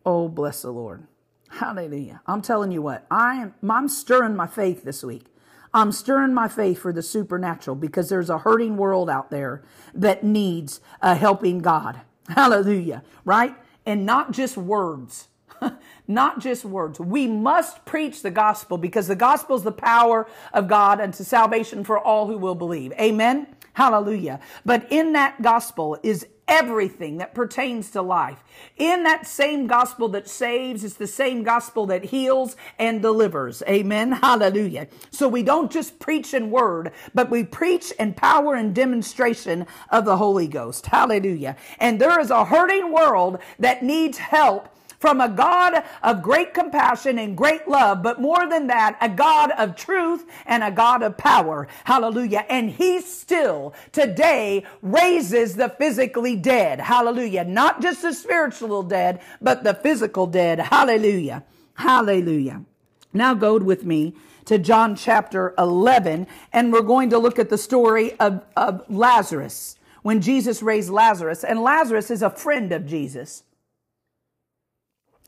[0.05, 1.07] Oh, bless the Lord.
[1.49, 2.21] Hallelujah.
[2.25, 5.25] I'm telling you what, I am, I'm stirring my faith this week.
[5.73, 10.23] I'm stirring my faith for the supernatural because there's a hurting world out there that
[10.23, 12.01] needs a helping God.
[12.27, 13.03] Hallelujah.
[13.23, 13.55] Right?
[13.85, 15.29] And not just words.
[16.07, 16.99] not just words.
[16.99, 21.83] We must preach the gospel because the gospel is the power of God unto salvation
[21.83, 22.91] for all who will believe.
[22.93, 23.47] Amen.
[23.73, 24.39] Hallelujah.
[24.65, 28.43] But in that gospel is everything that pertains to life.
[28.75, 33.63] In that same gospel that saves, it's the same gospel that heals and delivers.
[33.69, 34.11] Amen.
[34.11, 34.87] Hallelujah.
[35.11, 40.03] So we don't just preach in word, but we preach in power and demonstration of
[40.03, 40.87] the Holy Ghost.
[40.87, 41.55] Hallelujah.
[41.79, 44.67] And there is a hurting world that needs help
[45.01, 49.49] from a God of great compassion and great love, but more than that, a God
[49.57, 51.67] of truth and a God of power.
[51.85, 52.45] Hallelujah.
[52.47, 56.79] And he still today raises the physically dead.
[56.79, 57.43] Hallelujah.
[57.43, 60.59] Not just the spiritual dead, but the physical dead.
[60.59, 61.43] Hallelujah.
[61.73, 62.63] Hallelujah.
[63.11, 64.13] Now go with me
[64.45, 69.77] to John chapter 11, and we're going to look at the story of, of Lazarus.
[70.03, 73.43] when Jesus raised Lazarus, and Lazarus is a friend of Jesus.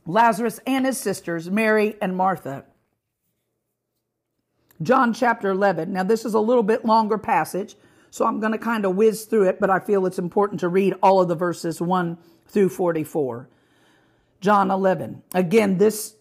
[0.05, 2.65] Lazarus and his sisters, Mary and Martha.
[4.81, 5.93] John chapter 11.
[5.93, 7.75] Now, this is a little bit longer passage,
[8.11, 10.67] so I'm going to kind of whiz through it, but I feel it's important to
[10.67, 13.49] read all of the verses 1 through 44.
[14.41, 15.23] John 11.
[15.33, 16.15] Again, this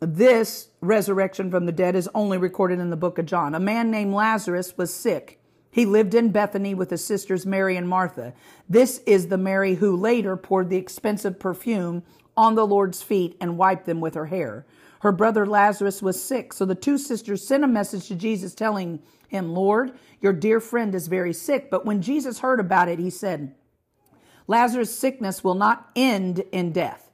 [0.00, 3.54] this resurrection from the dead is only recorded in the book of John.
[3.54, 5.40] A man named Lazarus was sick.
[5.70, 8.34] He lived in Bethany with his sisters Mary and Martha.
[8.68, 12.02] This is the Mary who later poured the expensive perfume
[12.36, 14.66] on the Lord's feet and wiped them with her hair.
[15.00, 19.00] Her brother Lazarus was sick, so the two sisters sent a message to Jesus telling
[19.28, 21.70] him, Lord, your dear friend is very sick.
[21.70, 23.54] But when Jesus heard about it, he said,
[24.46, 27.10] Lazarus' sickness will not end in death.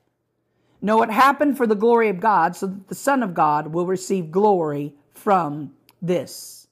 [0.80, 3.86] No, it happened for the glory of God, so that the Son of God will
[3.86, 6.66] receive glory from this.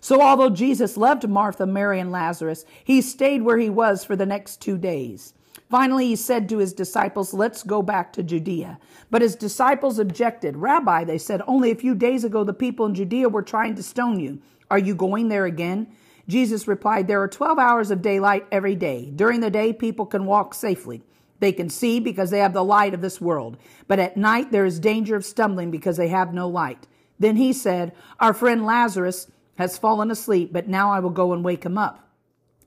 [0.00, 4.26] So, although Jesus loved Martha, Mary, and Lazarus, he stayed where he was for the
[4.26, 5.34] next two days.
[5.72, 8.78] Finally, he said to his disciples, Let's go back to Judea.
[9.10, 10.58] But his disciples objected.
[10.58, 13.82] Rabbi, they said, only a few days ago the people in Judea were trying to
[13.82, 14.42] stone you.
[14.70, 15.86] Are you going there again?
[16.28, 19.10] Jesus replied, There are 12 hours of daylight every day.
[19.16, 21.00] During the day, people can walk safely.
[21.40, 23.56] They can see because they have the light of this world.
[23.88, 26.86] But at night there is danger of stumbling because they have no light.
[27.18, 31.42] Then he said, Our friend Lazarus has fallen asleep, but now I will go and
[31.42, 32.10] wake him up.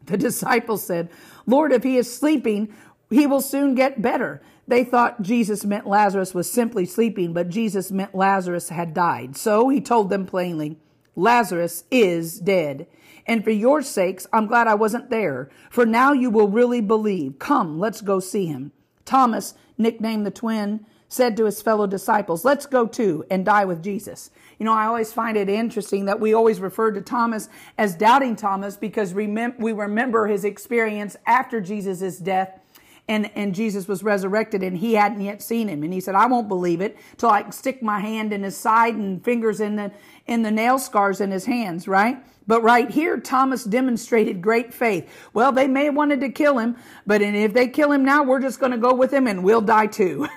[0.08, 1.10] The disciples said,
[1.46, 2.74] Lord, if he is sleeping,
[3.10, 4.42] he will soon get better.
[4.68, 9.38] They thought Jesus meant Lazarus was simply sleeping, but Jesus meant Lazarus had died.
[9.38, 10.78] So he told them plainly,
[11.16, 12.88] Lazarus is dead.
[13.28, 17.40] And for your sakes, I'm glad I wasn't there, for now you will really believe.
[17.40, 18.72] Come, let's go see him.
[19.04, 23.84] Thomas, nicknamed the twin, said to his fellow disciples, Let's go too and die with
[23.84, 24.32] Jesus.
[24.60, 28.36] You know, I always find it interesting that we always refer to Thomas as doubting
[28.36, 32.60] Thomas because we remember his experience after Jesus' death
[33.08, 35.84] and, and Jesus was resurrected and he hadn't yet seen him.
[35.84, 38.96] And he said, I won't believe it till I stick my hand in his side
[38.96, 39.92] and fingers in the,
[40.26, 42.18] in the nail scars in his hands, right?
[42.48, 45.10] But right here, Thomas demonstrated great faith.
[45.34, 48.42] Well, they may have wanted to kill him, but if they kill him now, we're
[48.42, 50.28] just going to go with him and we'll die too.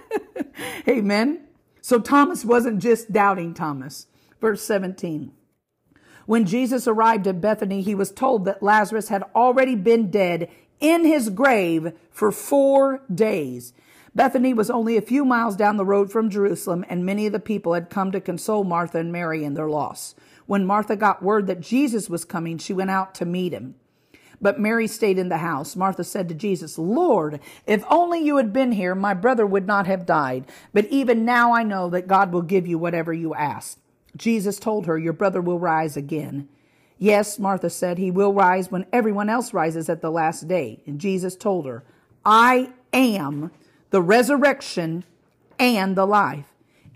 [0.88, 1.44] Amen.
[1.82, 4.06] So Thomas wasn't just doubting Thomas.
[4.40, 5.32] Verse 17.
[6.26, 11.04] When Jesus arrived at Bethany, he was told that Lazarus had already been dead in
[11.04, 13.72] his grave for four days.
[14.14, 17.38] Bethany was only a few miles down the road from Jerusalem, and many of the
[17.38, 20.14] people had come to console Martha and Mary in their loss.
[20.46, 23.74] When Martha got word that Jesus was coming, she went out to meet him.
[24.40, 25.76] But Mary stayed in the house.
[25.76, 29.86] Martha said to Jesus, Lord, if only you had been here, my brother would not
[29.86, 30.46] have died.
[30.72, 33.78] But even now I know that God will give you whatever you ask.
[34.16, 36.48] Jesus told her, Your brother will rise again.
[36.98, 40.82] Yes, Martha said, he will rise when everyone else rises at the last day.
[40.86, 41.84] And Jesus told her,
[42.24, 43.52] I am
[43.90, 45.04] the resurrection
[45.58, 46.46] and the life.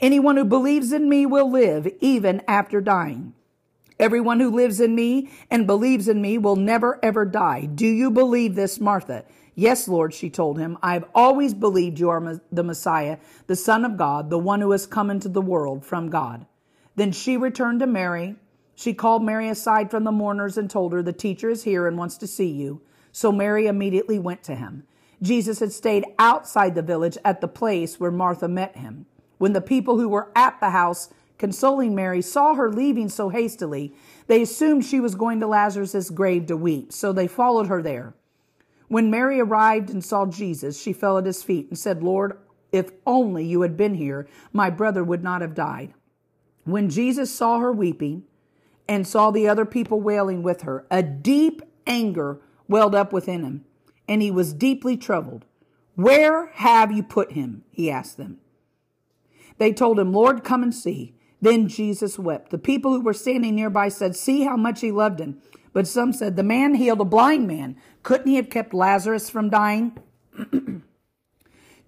[0.01, 3.35] Anyone who believes in me will live even after dying.
[4.01, 7.67] Everyone who lives in me and believes in me will never ever die.
[7.67, 9.25] Do you believe this, Martha?
[9.55, 10.77] Yes, Lord, she told him.
[10.83, 14.73] I have always believed you are the Messiah, the Son of God, the one who
[14.73, 16.47] has come into the world from God.
[16.97, 18.35] Then she returned to Mary
[18.83, 21.97] she called Mary aside from the mourners and told her, The teacher is here and
[21.97, 22.83] wants to see you.
[23.13, 24.83] So Mary immediately went to him.
[25.23, 29.07] Jesus had stayed outside the village at the place where Martha met him.
[29.39, 33.95] When the people who were at the house consoling Mary saw her leaving so hastily,
[34.27, 38.15] they assumed she was going to Lazarus' grave to weep, so they followed her there.
[38.89, 42.37] When Mary arrived and saw Jesus, she fell at his feet and said, Lord,
[42.73, 45.95] if only you had been here, my brother would not have died.
[46.65, 48.25] When Jesus saw her weeping,
[48.89, 50.87] and saw the other people wailing with her.
[50.91, 53.65] A deep anger welled up within him,
[54.09, 55.45] and he was deeply troubled.
[55.95, 57.65] Where have you put him?
[57.71, 58.39] He asked them.
[59.59, 61.15] They told him, Lord, come and see.
[61.41, 62.51] Then Jesus wept.
[62.51, 65.41] The people who were standing nearby said, See how much he loved him.
[65.73, 67.77] But some said, The man healed a blind man.
[68.03, 69.99] Couldn't he have kept Lazarus from dying?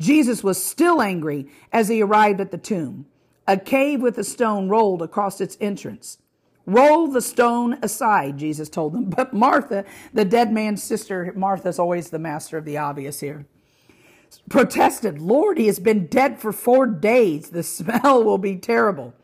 [0.01, 3.07] Jesus was still angry as he arrived at the tomb.
[3.47, 6.19] A cave with a stone rolled across its entrance.
[6.67, 9.05] Roll the stone aside, Jesus told them.
[9.17, 13.47] But Martha, the dead man's sister, Martha's always the master of the obvious here,
[14.49, 17.51] protested, Lord, he has been dead for four days.
[17.51, 19.15] The smell will be terrible.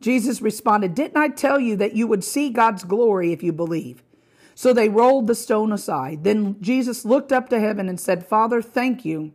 [0.00, 4.02] Jesus responded, Didn't I tell you that you would see God's glory if you believe?
[4.54, 6.24] So they rolled the stone aside.
[6.24, 9.32] Then Jesus looked up to heaven and said, Father, thank you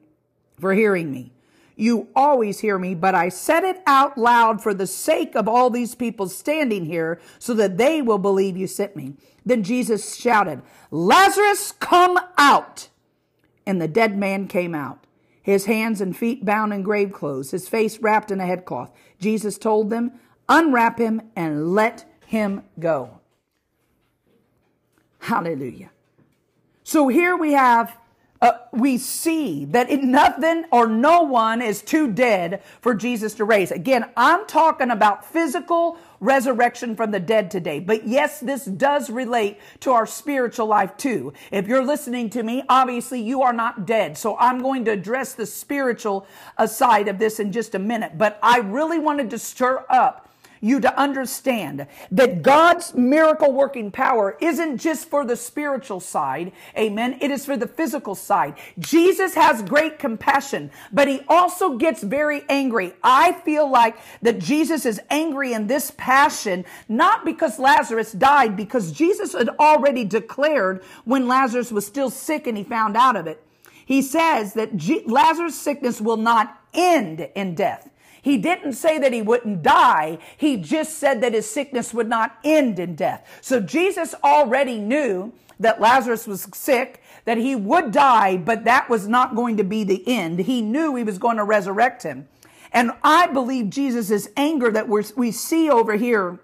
[0.59, 1.32] for hearing me.
[1.78, 5.69] You always hear me, but I said it out loud for the sake of all
[5.69, 9.13] these people standing here so that they will believe you sent me.
[9.45, 12.89] Then Jesus shouted, Lazarus, come out.
[13.65, 15.05] And the dead man came out,
[15.41, 18.91] his hands and feet bound in grave clothes, his face wrapped in a headcloth.
[19.19, 20.13] Jesus told them,
[20.49, 23.19] Unwrap him and let him go.
[25.19, 25.91] Hallelujah.
[26.84, 27.97] So here we have
[28.41, 33.71] uh, we see that nothing or no one is too dead for Jesus to raise.
[33.71, 37.79] Again, I'm talking about physical resurrection from the dead today.
[37.79, 41.33] But yes, this does relate to our spiritual life too.
[41.51, 44.17] If you're listening to me, obviously you are not dead.
[44.17, 46.27] So I'm going to address the spiritual
[46.57, 48.17] uh, side of this in just a minute.
[48.17, 50.26] But I really wanted to stir up
[50.62, 56.51] you to understand that God's miracle working power isn't just for the spiritual side.
[56.78, 57.18] Amen.
[57.22, 58.55] It is for the physical side.
[58.80, 62.93] Jesus has great compassion, but he also gets very angry.
[63.03, 68.91] I feel like that Jesus is angry in this passion, not because Lazarus died, because
[68.91, 73.43] Jesus had already declared when Lazarus was still sick and he found out of it.
[73.86, 77.89] He says that G- Lazarus' sickness will not end in death.
[78.28, 80.17] He didn't say that he wouldn't die.
[80.36, 83.25] He just said that his sickness would not end in death.
[83.39, 89.07] So Jesus already knew that Lazarus was sick, that he would die, but that was
[89.07, 90.39] not going to be the end.
[90.39, 92.28] He knew he was going to resurrect him.
[92.73, 96.38] And I believe Jesus' anger that we see over here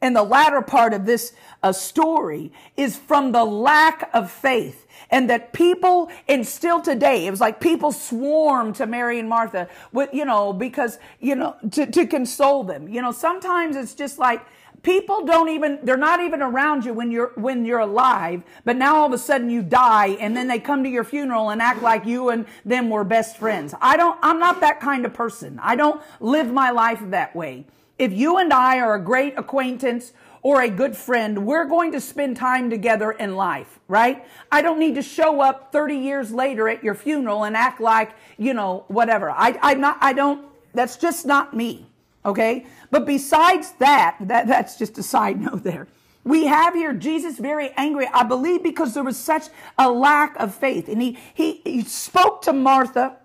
[0.00, 1.32] in the latter part of this
[1.64, 4.79] uh, story is from the lack of faith
[5.10, 9.68] and that people and still today it was like people swarm to mary and martha
[9.92, 12.88] with you know because you know to, to console them.
[12.88, 14.44] You know sometimes it's just like
[14.82, 18.96] people don't even they're not even around you when you're when you're alive but now
[18.96, 21.82] all of a sudden you die and then they come to your funeral and act
[21.82, 23.74] like you and them were best friends.
[23.80, 25.58] I don't i'm not that kind of person.
[25.62, 27.66] I don't live my life that way.
[27.98, 30.12] If you and i are a great acquaintance
[30.42, 34.24] or a good friend, we're going to spend time together in life, right?
[34.50, 38.12] I don't need to show up 30 years later at your funeral and act like,
[38.38, 39.30] you know, whatever.
[39.30, 41.86] I, I'm not, I don't, that's just not me.
[42.24, 42.66] Okay.
[42.90, 45.86] But besides that, that, that's just a side note there.
[46.22, 49.44] We have here Jesus very angry, I believe, because there was such
[49.78, 50.88] a lack of faith.
[50.88, 53.16] And he, he, he spoke to Martha,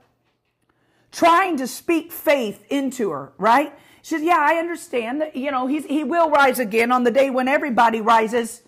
[1.11, 3.77] trying to speak faith into her, right?
[4.05, 7.09] She says, Yeah, I understand that, you know, he's, he will rise again on the
[7.09, 8.61] day when everybody rises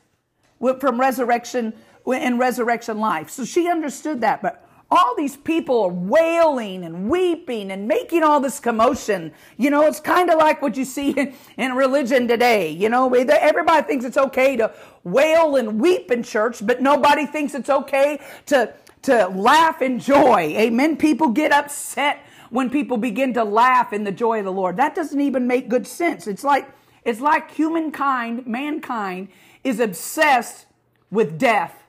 [0.80, 1.74] from resurrection
[2.08, 3.30] in resurrection life.
[3.30, 4.42] So she understood that.
[4.42, 9.32] But all these people are wailing and weeping and making all this commotion.
[9.58, 12.72] You know, it's kind of like what you see in, in, religion today.
[12.72, 14.74] You know, everybody thinks it's okay to
[15.04, 18.74] wail and weep in church, but nobody thinks it's okay to,
[19.04, 20.56] to laugh and joy.
[20.58, 20.98] Amen.
[20.98, 24.78] People get upset when people begin to laugh in the joy of the Lord.
[24.78, 26.28] That doesn't even make good sense.
[26.28, 26.70] It's like,
[27.04, 29.30] it's like humankind, mankind
[29.64, 30.66] is obsessed
[31.10, 31.84] with death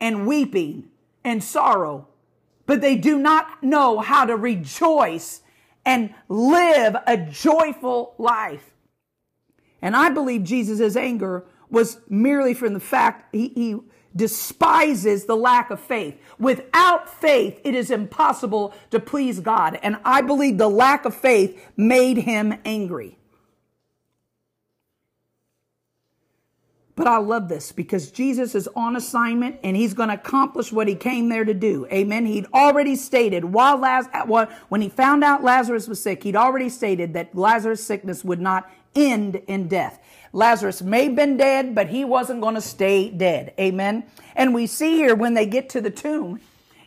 [0.00, 0.88] and weeping
[1.24, 2.08] and sorrow,
[2.66, 5.42] but they do not know how to rejoice
[5.84, 8.70] and live a joyful life.
[9.82, 13.76] And I believe Jesus' anger was merely from the fact he, he
[14.14, 16.20] despises the lack of faith.
[16.38, 19.78] Without faith, it is impossible to please God.
[19.82, 23.16] And I believe the lack of faith made him angry.
[27.00, 30.86] But I love this because Jesus is on assignment and he's going to accomplish what
[30.86, 31.86] he came there to do.
[31.90, 32.26] Amen.
[32.26, 34.08] He'd already stated while Laz-
[34.68, 38.70] when he found out Lazarus was sick, he'd already stated that Lazarus' sickness would not
[38.94, 39.98] end in death.
[40.32, 43.52] Lazarus may have been dead, but he wasn't going to stay dead.
[43.58, 44.04] Amen.
[44.36, 46.40] And we see here when they get to the tomb,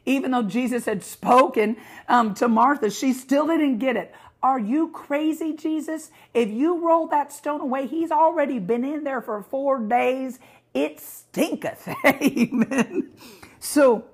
[0.06, 1.78] even though Jesus had spoken
[2.08, 4.14] um, to Martha, she still didn't get it.
[4.42, 6.12] Are you crazy, Jesus?
[6.34, 10.40] If you roll that stone away, he's already been in there for four days.
[10.74, 11.88] It stinketh.
[12.06, 13.10] Amen.
[13.60, 14.06] So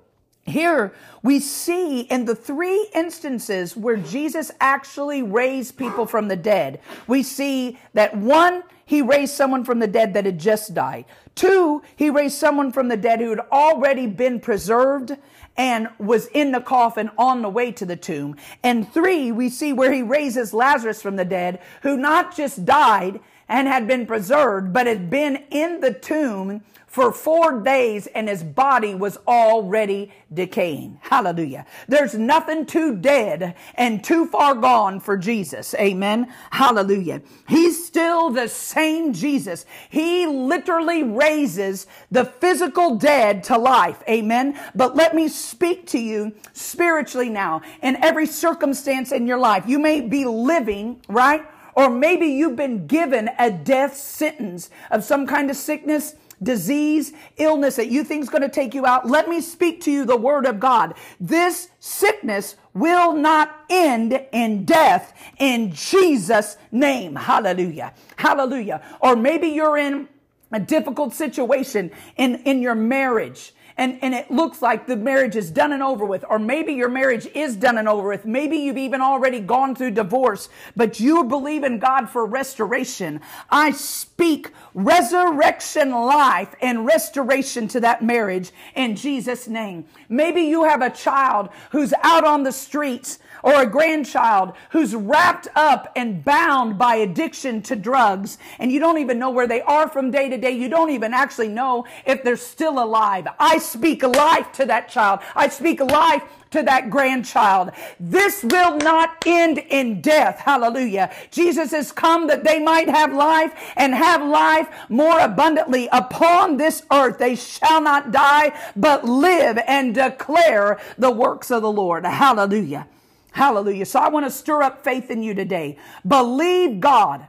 [0.42, 6.80] here we see in the three instances where Jesus actually raised people from the dead,
[7.06, 11.04] we see that one, he raised someone from the dead that had just died.
[11.36, 15.16] Two, he raised someone from the dead who had already been preserved
[15.56, 18.34] and was in the coffin on the way to the tomb.
[18.64, 23.20] And three, we see where he raises Lazarus from the dead, who not just died
[23.50, 28.42] and had been preserved, but had been in the tomb for four days and his
[28.42, 30.98] body was already decaying.
[31.02, 31.66] Hallelujah.
[31.86, 35.74] There's nothing too dead and too far gone for Jesus.
[35.74, 36.32] Amen.
[36.50, 37.22] Hallelujah.
[37.48, 39.66] He's still the same Jesus.
[39.88, 44.02] He literally raises the physical dead to life.
[44.08, 44.58] Amen.
[44.74, 49.64] But let me speak to you spiritually now in every circumstance in your life.
[49.66, 51.44] You may be living, right?
[51.80, 57.76] Or maybe you've been given a death sentence of some kind of sickness disease, illness
[57.76, 60.14] that you think is going to take you out, let me speak to you the
[60.14, 60.92] word of God.
[61.18, 67.16] This sickness will not end in death in Jesus' name.
[67.16, 67.94] Hallelujah.
[68.16, 68.82] Hallelujah.
[69.00, 70.06] Or maybe you're in
[70.52, 75.50] a difficult situation in, in your marriage and, and it looks like the marriage is
[75.50, 78.26] done and over with, or maybe your marriage is done and over with.
[78.26, 83.22] Maybe you've even already gone through divorce, but you believe in God for restoration.
[83.48, 89.86] I speak resurrection life and restoration to that marriage in Jesus' name.
[90.10, 95.48] Maybe you have a child who's out on the streets or a grandchild who's wrapped
[95.54, 99.88] up and bound by addiction to drugs and you don't even know where they are
[99.88, 100.50] from day to day.
[100.50, 103.26] You don't even actually know if they're still alive.
[103.38, 105.20] I speak life to that child.
[105.34, 107.70] I speak life to that grandchild.
[107.98, 110.40] This will not end in death.
[110.40, 111.14] Hallelujah.
[111.30, 116.82] Jesus has come that they might have life and have life more abundantly upon this
[116.92, 117.18] earth.
[117.18, 122.04] They shall not die, but live and declare the works of the Lord.
[122.04, 122.86] Hallelujah.
[123.32, 123.86] Hallelujah.
[123.86, 125.78] So I want to stir up faith in you today.
[126.06, 127.28] Believe God.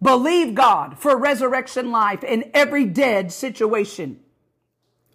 [0.00, 4.20] Believe God for resurrection life in every dead situation.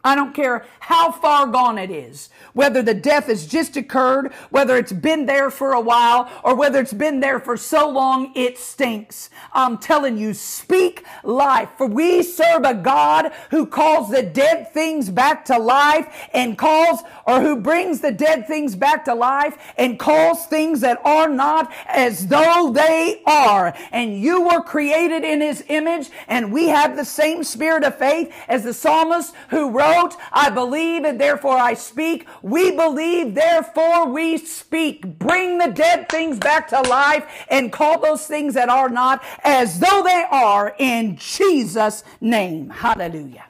[0.06, 4.76] I don't care how far gone it is, whether the death has just occurred, whether
[4.76, 8.58] it's been there for a while, or whether it's been there for so long it
[8.58, 9.30] stinks.
[9.54, 11.70] I'm telling you, speak life.
[11.78, 17.00] For we serve a God who calls the dead things back to life and calls,
[17.26, 21.72] or who brings the dead things back to life and calls things that are not
[21.88, 23.74] as though they are.
[23.94, 28.34] And you were created in his image, and we have the same spirit of faith
[28.50, 29.93] as the psalmist who wrote
[30.32, 32.28] I believe and therefore I speak.
[32.42, 35.20] We believe, therefore we speak.
[35.20, 39.80] Bring the dead things back to life and call those things that are not as
[39.80, 42.70] though they are in Jesus' name.
[42.70, 43.46] Hallelujah.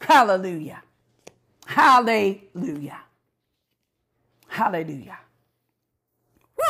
[0.00, 0.82] Hallelujah.
[1.66, 3.00] Hallelujah.
[4.48, 5.18] Hallelujah.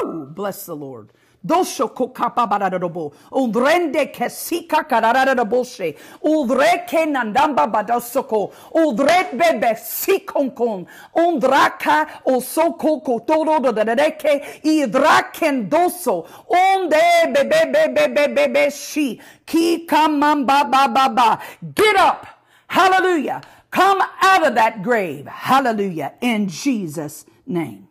[0.03, 0.27] Woo!
[0.27, 1.11] Bless the Lord.
[1.45, 3.13] Dosho kokapabarabo.
[3.33, 5.97] Udrende kesika kararaboshe.
[6.23, 8.53] Udreke nandamba badosoko.
[8.75, 10.87] Udret bebe sikonkon.
[11.15, 14.63] Undraka osoko kotoro dodareke.
[14.65, 16.27] Idraken doso.
[16.49, 17.01] Onde
[17.33, 19.21] bebe bebe bebe bebe shi.
[19.47, 21.39] Ki kamamba ba ba ba.
[21.75, 22.27] Get up.
[22.69, 23.43] Hallelujah.
[23.71, 25.27] Come out of that grave.
[25.27, 26.15] Hallelujah.
[26.21, 27.89] In Jesus' name.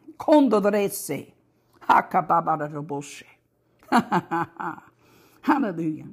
[5.41, 6.07] Hallelujah.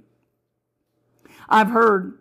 [1.49, 2.19] I've heard,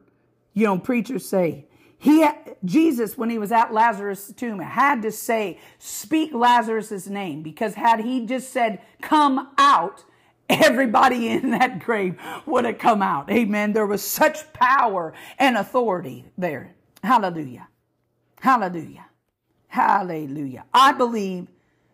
[0.53, 1.65] you know, preachers say,
[1.97, 2.25] he,
[2.63, 7.99] Jesus, when he was at Lazarus' tomb, had to say, speak Lazarus' name, because had
[7.99, 10.05] he just said, come out,
[10.49, 13.29] everybody in that grave would have come out.
[13.29, 13.73] Amen.
[13.73, 16.75] There was such power and authority there.
[17.03, 17.67] Hallelujah.
[18.39, 19.05] Hallelujah.
[19.67, 20.65] Hallelujah.
[20.73, 21.47] I believe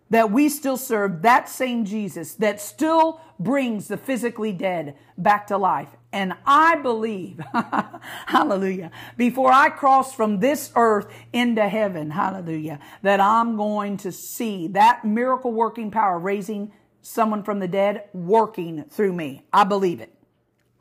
[0.10, 5.58] that we still serve that same Jesus that still brings the physically dead back to
[5.58, 5.90] life.
[6.12, 7.42] And I believe,
[8.28, 14.68] hallelujah, before I cross from this earth into heaven, hallelujah, that I'm going to see
[14.70, 19.44] that miracle working power raising someone from the dead working through me.
[19.52, 20.15] I believe it.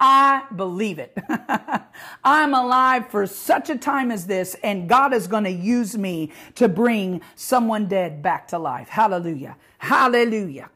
[0.00, 1.16] I believe it.
[2.24, 6.32] I'm alive for such a time as this, and God is going to use me
[6.56, 8.88] to bring someone dead back to life.
[8.88, 9.56] Hallelujah.
[9.78, 10.70] Hallelujah.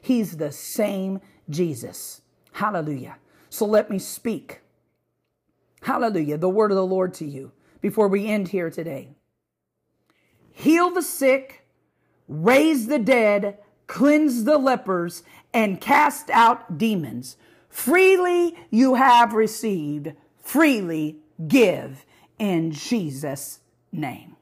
[0.00, 1.20] He's the same
[1.50, 2.22] Jesus.
[2.52, 3.16] Hallelujah.
[3.50, 4.60] So let me speak.
[5.82, 6.38] Hallelujah.
[6.38, 9.10] The word of the Lord to you before we end here today.
[10.50, 11.64] Heal the sick,
[12.26, 13.58] raise the dead,
[13.88, 17.36] cleanse the lepers, and cast out demons.
[17.68, 20.12] Freely you have received,
[20.42, 21.16] freely
[21.48, 22.06] give
[22.38, 23.60] in Jesus'
[23.90, 24.36] name.